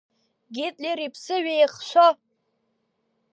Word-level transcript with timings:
Гитлер 0.55 0.97
иԥсы 1.05 1.35
ҩеихшәо! 1.43 2.07